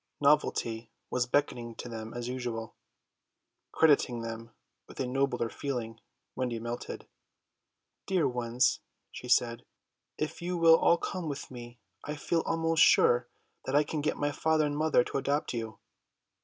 [0.19, 2.75] Novelty was beckoning to them as usual.
[3.71, 4.49] Crediting them
[4.87, 5.99] with a nobler feeling
[6.35, 7.05] Wendy melted.
[8.07, 8.79] "Dear ones,"
[9.11, 9.63] she said,
[10.17, 13.29] "if you will all come with me I feel almost sure
[13.67, 15.77] I can get my father and mother to adopt you."